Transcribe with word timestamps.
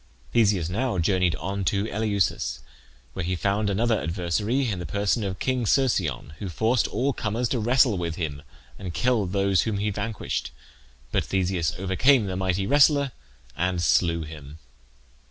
Theseus 0.33 0.67
now 0.67 0.97
journeyed 0.97 1.35
on 1.35 1.63
to 1.65 1.85
Eleusis, 1.85 2.61
where 3.13 3.23
he 3.23 3.35
found 3.35 3.69
another 3.69 4.01
adversary 4.01 4.67
in 4.67 4.79
the 4.79 4.85
person 4.87 5.23
of 5.23 5.37
King 5.37 5.67
Cercyon, 5.67 6.31
who 6.39 6.49
forced 6.49 6.87
all 6.87 7.13
comers 7.13 7.47
to 7.49 7.59
wrestle 7.59 7.99
with 7.99 8.15
him, 8.15 8.41
and 8.79 8.95
killed 8.95 9.31
those 9.31 9.61
whom 9.61 9.77
he 9.77 9.91
vanquished; 9.91 10.49
but 11.11 11.23
Theseus 11.25 11.75
overcame 11.77 12.25
the 12.25 12.35
mighty 12.35 12.65
wrestler 12.65 13.11
and 13.55 13.79
slew 13.79 14.23
him. 14.23 14.57